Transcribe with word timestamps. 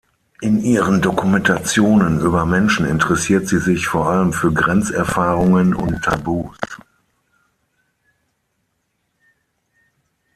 In 0.41 0.63
ihren 0.63 0.99
Dokumentationen 0.99 2.21
über 2.21 2.43
Menschen 2.47 2.87
interessiert 2.87 3.47
sie 3.47 3.59
sich 3.59 3.85
vor 3.87 4.09
allem 4.09 4.33
für 4.33 4.51
Grenzerfahrungen 4.51 5.75
und 5.75 6.01
Tabus. 6.03 6.57